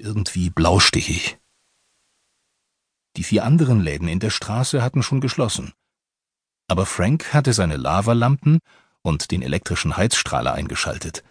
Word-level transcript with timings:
irgendwie 0.00 0.50
blaustichig. 0.50 1.38
Die 3.16 3.24
vier 3.24 3.44
anderen 3.44 3.80
Läden 3.80 4.08
in 4.08 4.20
der 4.20 4.30
Straße 4.30 4.82
hatten 4.82 5.02
schon 5.02 5.20
geschlossen. 5.20 5.72
Aber 6.68 6.86
Frank 6.86 7.34
hatte 7.34 7.52
seine 7.52 7.76
Lavalampen 7.76 8.60
und 9.02 9.30
den 9.30 9.42
elektrischen 9.42 9.96
Heizstrahler 9.96 10.54
eingeschaltet. 10.54 11.22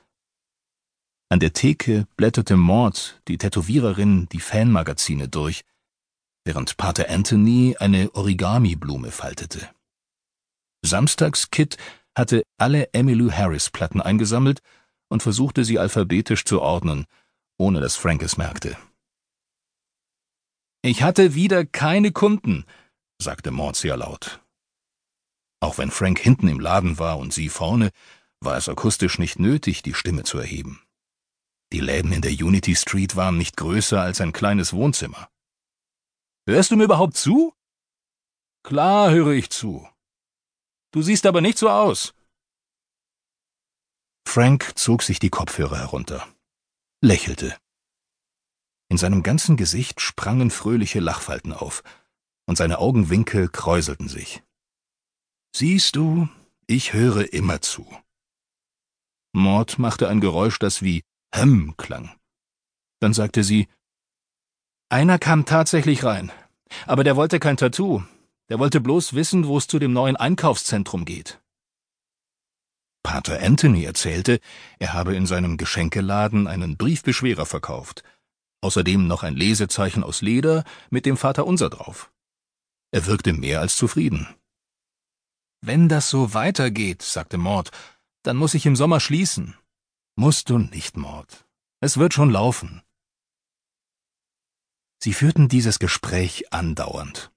An 1.29 1.39
der 1.39 1.53
Theke 1.53 2.07
blätterte 2.17 2.57
Maud, 2.57 3.21
die 3.27 3.37
Tätowiererin, 3.37 4.27
die 4.29 4.41
Fanmagazine 4.41 5.29
durch, 5.29 5.61
während 6.43 6.77
Pater 6.77 7.09
Anthony 7.09 7.77
eine 7.79 8.13
Origami-Blume 8.13 9.11
faltete. 9.11 9.69
Samstags 10.83 11.49
Kit 11.49 11.77
hatte 12.15 12.43
alle 12.57 12.93
Emmylou 12.93 13.31
Harris 13.31 13.69
Platten 13.69 14.01
eingesammelt 14.01 14.59
und 15.07 15.23
versuchte 15.23 15.63
sie 15.63 15.79
alphabetisch 15.79 16.43
zu 16.43 16.61
ordnen, 16.61 17.05
ohne 17.61 17.79
dass 17.79 17.95
Frank 17.95 18.23
es 18.23 18.37
merkte. 18.37 18.75
Ich 20.81 21.03
hatte 21.03 21.35
wieder 21.35 21.63
keine 21.63 22.11
Kunden, 22.11 22.65
sagte 23.21 23.51
sehr 23.73 23.97
laut. 23.97 24.43
Auch 25.59 25.77
wenn 25.77 25.91
Frank 25.91 26.17
hinten 26.17 26.47
im 26.47 26.59
Laden 26.59 26.97
war 26.97 27.19
und 27.19 27.33
sie 27.33 27.49
vorne, 27.49 27.91
war 28.39 28.57
es 28.57 28.67
akustisch 28.67 29.19
nicht 29.19 29.37
nötig, 29.37 29.83
die 29.83 29.93
Stimme 29.93 30.23
zu 30.23 30.39
erheben. 30.39 30.81
Die 31.71 31.81
Läden 31.81 32.11
in 32.11 32.23
der 32.23 32.31
Unity 32.31 32.75
Street 32.75 33.15
waren 33.15 33.37
nicht 33.37 33.55
größer 33.57 34.01
als 34.01 34.19
ein 34.21 34.33
kleines 34.33 34.73
Wohnzimmer. 34.73 35.29
Hörst 36.47 36.71
du 36.71 36.75
mir 36.75 36.85
überhaupt 36.85 37.15
zu? 37.15 37.53
Klar 38.63 39.11
höre 39.11 39.33
ich 39.33 39.51
zu. 39.51 39.87
Du 40.91 41.03
siehst 41.03 41.27
aber 41.27 41.41
nicht 41.41 41.59
so 41.59 41.69
aus. 41.69 42.15
Frank 44.27 44.71
zog 44.75 45.03
sich 45.03 45.19
die 45.19 45.29
Kopfhörer 45.29 45.77
herunter, 45.77 46.27
lächelte. 47.01 47.57
In 48.89 48.97
seinem 48.97 49.23
ganzen 49.23 49.57
Gesicht 49.57 50.01
sprangen 50.01 50.51
fröhliche 50.51 50.99
Lachfalten 50.99 51.53
auf, 51.53 51.83
und 52.47 52.57
seine 52.57 52.79
Augenwinkel 52.79 53.49
kräuselten 53.49 54.07
sich. 54.07 54.43
Siehst 55.55 55.95
du, 55.95 56.29
ich 56.67 56.93
höre 56.93 57.33
immer 57.33 57.61
zu. 57.61 57.85
Mord 59.33 59.79
machte 59.79 60.07
ein 60.09 60.21
Geräusch, 60.21 60.59
das 60.59 60.81
wie 60.81 61.03
Hem 61.33 61.75
klang. 61.77 62.15
Dann 62.99 63.13
sagte 63.13 63.43
sie, 63.43 63.67
einer 64.89 65.17
kam 65.17 65.45
tatsächlich 65.45 66.03
rein, 66.03 66.31
aber 66.85 67.03
der 67.03 67.15
wollte 67.15 67.39
kein 67.39 67.57
Tattoo, 67.57 68.03
der 68.49 68.59
wollte 68.59 68.81
bloß 68.81 69.13
wissen, 69.13 69.47
wo 69.47 69.57
es 69.57 69.67
zu 69.67 69.79
dem 69.79 69.93
neuen 69.93 70.17
Einkaufszentrum 70.17 71.05
geht. 71.05 71.40
Pater 73.11 73.43
Anthony 73.43 73.83
erzählte, 73.83 74.39
er 74.79 74.93
habe 74.93 75.17
in 75.17 75.25
seinem 75.25 75.57
Geschenkeladen 75.57 76.47
einen 76.47 76.77
Briefbeschwerer 76.77 77.45
verkauft, 77.45 78.03
außerdem 78.61 79.05
noch 79.05 79.23
ein 79.23 79.35
Lesezeichen 79.35 80.01
aus 80.01 80.21
Leder 80.21 80.63
mit 80.89 81.05
dem 81.05 81.17
Vaterunser 81.17 81.69
drauf. 81.69 82.09
Er 82.91 83.07
wirkte 83.07 83.33
mehr 83.33 83.59
als 83.59 83.75
zufrieden. 83.75 84.33
Wenn 85.59 85.89
das 85.89 86.09
so 86.09 86.33
weitergeht, 86.33 87.01
sagte 87.01 87.37
Mord, 87.37 87.71
dann 88.23 88.37
muss 88.37 88.53
ich 88.53 88.65
im 88.65 88.77
Sommer 88.77 89.01
schließen. 89.01 89.57
Musst 90.15 90.49
du 90.49 90.57
nicht, 90.57 90.95
Mord. 90.95 91.45
Es 91.81 91.97
wird 91.97 92.13
schon 92.13 92.29
laufen. 92.29 92.81
Sie 95.03 95.11
führten 95.11 95.49
dieses 95.49 95.79
Gespräch 95.79 96.53
andauernd. 96.53 97.29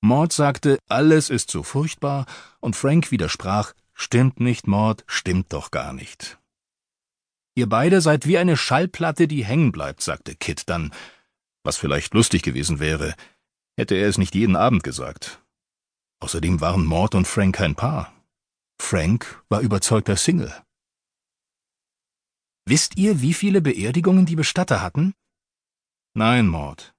Mord 0.00 0.32
sagte, 0.32 0.78
alles 0.88 1.28
ist 1.28 1.50
so 1.50 1.62
furchtbar, 1.62 2.24
und 2.60 2.74
Frank 2.74 3.10
widersprach, 3.10 3.74
stimmt 3.94 4.40
nicht, 4.40 4.66
Mord, 4.66 5.04
stimmt 5.06 5.52
doch 5.52 5.70
gar 5.70 5.92
nicht. 5.92 6.38
Ihr 7.54 7.68
beide 7.68 8.00
seid 8.00 8.26
wie 8.26 8.36
eine 8.36 8.56
Schallplatte, 8.56 9.28
die 9.28 9.44
hängen 9.44 9.72
bleibt, 9.72 10.02
sagte 10.02 10.34
Kit 10.34 10.68
dann, 10.68 10.92
was 11.62 11.76
vielleicht 11.76 12.12
lustig 12.12 12.42
gewesen 12.42 12.80
wäre, 12.80 13.14
hätte 13.76 13.94
er 13.94 14.08
es 14.08 14.18
nicht 14.18 14.34
jeden 14.34 14.56
Abend 14.56 14.82
gesagt. 14.82 15.40
Außerdem 16.20 16.60
waren 16.60 16.84
Mord 16.84 17.14
und 17.14 17.26
Frank 17.26 17.56
kein 17.56 17.74
Paar. 17.74 18.12
Frank 18.80 19.42
war 19.48 19.60
überzeugter 19.60 20.16
Single. 20.16 20.52
Wisst 22.66 22.96
ihr, 22.96 23.20
wie 23.20 23.34
viele 23.34 23.60
Beerdigungen 23.60 24.26
die 24.26 24.36
Bestatter 24.36 24.80
hatten? 24.80 25.14
Nein, 26.14 26.48
Mord. 26.48 26.94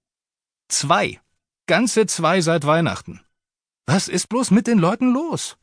Zwei. 0.68 1.22
Ganze 1.68 2.06
zwei 2.06 2.42
seit 2.42 2.66
Weihnachten. 2.66 3.22
Was 3.88 4.08
ist 4.08 4.30
bloß 4.30 4.52
mit 4.52 4.68
den 4.68 4.78
Leuten 4.78 5.12
los? 5.12 5.58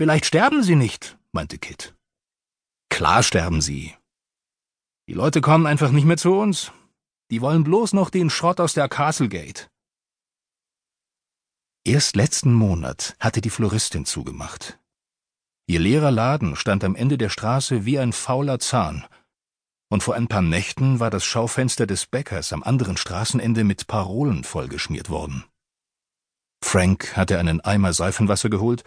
Vielleicht 0.00 0.24
sterben 0.24 0.62
sie 0.62 0.76
nicht, 0.76 1.18
meinte 1.30 1.58
Kit. 1.58 1.94
Klar 2.88 3.22
sterben 3.22 3.60
sie. 3.60 3.94
Die 5.06 5.12
Leute 5.12 5.42
kommen 5.42 5.66
einfach 5.66 5.90
nicht 5.90 6.06
mehr 6.06 6.16
zu 6.16 6.32
uns. 6.32 6.72
Die 7.30 7.42
wollen 7.42 7.64
bloß 7.64 7.92
noch 7.92 8.08
den 8.08 8.30
Schrott 8.30 8.60
aus 8.60 8.72
der 8.72 8.88
Castlegate. 8.88 9.68
Erst 11.84 12.16
letzten 12.16 12.54
Monat 12.54 13.14
hatte 13.20 13.42
die 13.42 13.50
Floristin 13.50 14.06
zugemacht. 14.06 14.78
Ihr 15.66 15.80
leerer 15.80 16.10
Laden 16.10 16.56
stand 16.56 16.82
am 16.82 16.96
Ende 16.96 17.18
der 17.18 17.28
Straße 17.28 17.84
wie 17.84 17.98
ein 17.98 18.14
fauler 18.14 18.58
Zahn, 18.58 19.06
und 19.90 20.02
vor 20.02 20.14
ein 20.14 20.28
paar 20.28 20.40
Nächten 20.40 20.98
war 20.98 21.10
das 21.10 21.26
Schaufenster 21.26 21.86
des 21.86 22.06
Bäckers 22.06 22.54
am 22.54 22.62
anderen 22.62 22.96
Straßenende 22.96 23.64
mit 23.64 23.86
Parolen 23.86 24.44
vollgeschmiert 24.44 25.10
worden. 25.10 25.44
Frank 26.64 27.18
hatte 27.18 27.38
einen 27.38 27.60
Eimer 27.60 27.92
Seifenwasser 27.92 28.48
geholt 28.48 28.82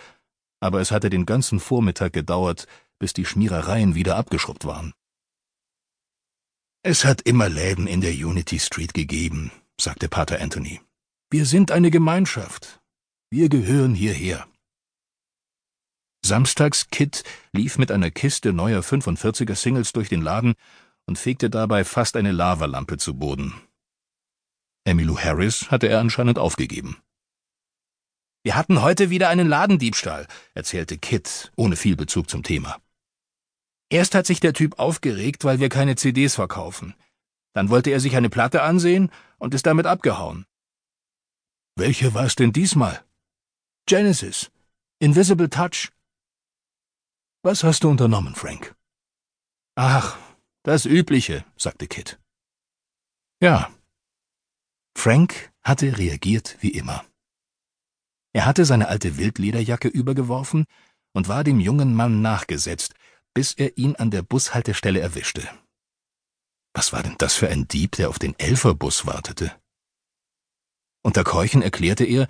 aber 0.64 0.80
es 0.80 0.92
hatte 0.92 1.10
den 1.10 1.26
ganzen 1.26 1.60
Vormittag 1.60 2.14
gedauert, 2.14 2.68
bis 2.98 3.12
die 3.12 3.26
Schmierereien 3.26 3.96
wieder 3.96 4.16
abgeschrubbt 4.16 4.64
waren. 4.64 4.94
Es 6.84 7.04
hat 7.04 7.22
immer 7.24 7.50
Läden 7.50 7.86
in 7.86 8.00
der 8.00 8.14
Unity 8.14 8.60
Street 8.60 8.94
gegeben, 8.94 9.52
sagte 9.78 10.08
Pater 10.08 10.40
Anthony. 10.40 10.80
Wir 11.30 11.46
sind 11.46 11.72
eine 11.72 11.92
Gemeinschaft. 11.92 12.82
Wir 13.30 13.50
gehören 13.50 13.94
hierher. 13.94 14.48
Samstags 16.26 16.88
Kit 16.88 17.26
lief 17.52 17.78
mit 17.78 17.92
einer 17.92 18.10
Kiste 18.10 18.54
neuer 18.54 18.82
45er 18.82 19.56
Singles 19.56 19.92
durch 19.92 20.08
den 20.08 20.22
Laden 20.22 20.54
und 21.06 21.20
fegte 21.20 21.50
dabei 21.50 21.84
fast 21.84 22.16
eine 22.16 22.32
Lavalampe 22.32 22.98
zu 22.98 23.16
Boden. 23.16 23.54
Emmylou 24.86 25.18
Harris 25.18 25.72
hatte 25.72 25.90
er 25.90 26.00
anscheinend 26.00 26.40
aufgegeben. 26.40 27.04
Wir 28.44 28.58
hatten 28.58 28.82
heute 28.82 29.10
wieder 29.10 29.30
einen 29.30 29.48
Ladendiebstahl, 29.48 30.28
erzählte 30.54 30.98
Kit, 30.98 31.54
ohne 31.56 31.78
viel 31.78 31.96
Bezug 31.96 32.30
zum 32.30 32.44
Thema. 32.44 32.82
Erst 33.90 34.16
hat 34.16 34.26
sich 34.26 34.42
der 34.42 34.54
Typ 34.54 34.80
aufgeregt, 34.80 35.46
weil 35.46 35.60
wir 35.60 35.70
keine 35.70 35.96
CDs 35.96 36.36
verkaufen. 36.36 36.94
Dann 37.54 37.70
wollte 37.70 37.90
er 37.92 38.02
sich 38.02 38.18
eine 38.18 38.30
Platte 38.30 38.62
ansehen 38.62 39.12
und 39.38 39.54
ist 39.54 39.66
damit 39.66 39.86
abgehauen. 39.86 40.46
Welche 41.76 42.14
war 42.14 42.26
es 42.26 42.36
denn 42.36 42.52
diesmal? 42.52 43.06
Genesis. 43.86 44.52
Invisible 45.00 45.50
Touch. 45.50 45.92
Was 47.44 47.64
hast 47.64 47.84
du 47.84 47.90
unternommen, 47.90 48.36
Frank? 48.36 48.76
Ach, 49.76 50.18
das 50.64 50.86
Übliche, 50.86 51.46
sagte 51.56 51.88
Kit. 51.88 52.20
Ja. 53.42 53.72
Frank 54.98 55.52
hatte 55.64 55.98
reagiert 55.98 56.58
wie 56.62 56.72
immer. 56.72 57.06
Er 58.34 58.46
hatte 58.46 58.66
seine 58.66 58.88
alte 58.88 59.18
Wildlederjacke 59.18 59.88
übergeworfen 59.88 60.66
und 61.14 61.28
war 61.28 61.44
dem 61.44 61.60
jungen 61.60 61.94
Mann 61.94 62.22
nachgesetzt, 62.22 62.96
bis 63.34 63.54
er 63.54 63.78
ihn 63.78 63.96
an 63.96 64.12
der 64.12 64.24
Bushaltestelle 64.24 65.00
erwischte. 65.00 65.48
Was 66.74 66.92
war 66.92 67.04
denn 67.04 67.16
das 67.20 67.36
für 67.36 67.50
ein 67.50 67.68
Dieb, 67.68 67.94
der 67.94 68.10
auf 68.10 68.18
den 68.18 68.38
Elferbus 68.40 69.06
wartete? 69.06 69.56
Unter 71.04 71.24
Keuchen 71.24 71.62
erklärte 71.62 72.06
er, 72.06 72.28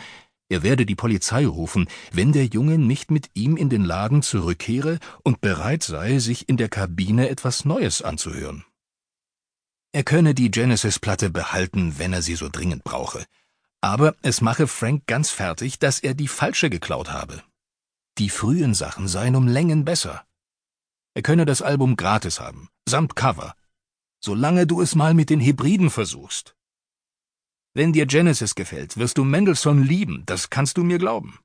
er 0.50 0.62
werde 0.62 0.86
die 0.86 0.96
Polizei 0.96 1.48
rufen, 1.48 1.88
wenn 2.12 2.34
der 2.34 2.46
Junge 2.46 2.78
nicht 2.78 3.10
mit 3.10 3.30
ihm 3.34 3.56
in 3.56 3.70
den 3.70 3.84
Laden 3.84 4.22
zurückkehre 4.22 5.00
und 5.24 5.42
bereit 5.42 5.84
sei, 5.84 6.20
sich 6.20 6.50
in 6.50 6.58
der 6.58 6.70
Kabine 6.70 7.30
etwas 7.30 7.66
Neues 7.66 8.02
anzuhören. 8.02 8.66
Er 9.94 10.04
könne 10.04 10.34
die 10.34 10.52
Genesis-Platte 10.52 11.30
behalten, 11.30 11.98
wenn 11.98 12.14
er 12.14 12.22
sie 12.22 12.36
so 12.36 12.50
dringend 12.50 12.84
brauche. 12.84 13.26
Aber 13.84 14.16
es 14.22 14.40
mache 14.40 14.68
Frank 14.68 15.08
ganz 15.08 15.30
fertig, 15.30 15.78
dass 15.78 16.00
er 16.00 16.14
die 16.14 16.30
falsche 16.30 16.70
geklaut 16.70 17.12
habe. 17.12 17.44
Die 18.18 18.30
frühen 18.30 18.74
Sachen 18.74 19.10
seien 19.10 19.36
um 19.36 19.46
Längen 19.46 19.84
besser. 19.84 20.26
Er 21.16 21.22
könne 21.22 21.46
das 21.46 21.62
Album 21.62 21.98
gratis 21.98 22.40
haben, 22.40 22.70
samt 22.88 23.18
Cover, 23.18 23.56
solange 24.24 24.66
du 24.66 24.82
es 24.82 24.96
mal 24.96 25.14
mit 25.14 25.30
den 25.30 25.42
Hybriden 25.42 25.90
versuchst. 25.90 26.56
Wenn 27.74 27.92
dir 27.92 28.06
Genesis 28.06 28.56
gefällt, 28.56 28.96
wirst 28.96 29.18
du 29.18 29.26
Mendelssohn 29.26 29.84
lieben, 29.84 30.24
das 30.28 30.50
kannst 30.50 30.78
du 30.78 30.86
mir 30.86 30.98
glauben. 30.98 31.40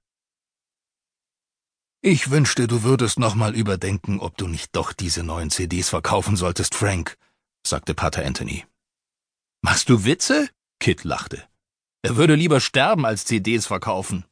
Ich 2.03 2.31
wünschte, 2.31 2.69
du 2.69 2.85
würdest 2.85 3.19
nochmal 3.19 3.57
überdenken, 3.57 4.21
ob 4.21 4.37
du 4.37 4.47
nicht 4.47 4.77
doch 4.77 4.93
diese 4.93 5.25
neuen 5.25 5.51
CDs 5.51 5.89
verkaufen 5.89 6.37
solltest, 6.37 6.77
Frank, 6.77 7.19
sagte 7.67 7.95
Pater 7.95 8.25
Anthony. 8.25 8.65
Machst 9.61 9.89
du 9.89 10.05
Witze? 10.05 10.49
Kit 10.79 11.03
lachte. 11.03 11.49
Er 12.03 12.17
würde 12.17 12.37
lieber 12.37 12.61
sterben, 12.61 13.05
als 13.05 13.25
CDs 13.25 13.67
verkaufen. 13.67 14.25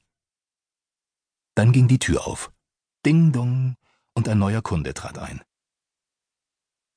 Dann 1.54 1.72
ging 1.72 1.88
die 1.88 1.98
Tür 1.98 2.26
auf. 2.26 2.52
Ding 3.04 3.32
dong, 3.32 3.76
und 4.14 4.28
ein 4.28 4.38
neuer 4.38 4.62
Kunde 4.62 4.94
trat 4.94 5.18
ein. 5.18 5.42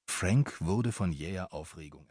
Frank 0.08 0.60
wurde 0.62 0.92
von 0.92 1.12
jäher 1.12 1.54
Aufregung 1.54 2.08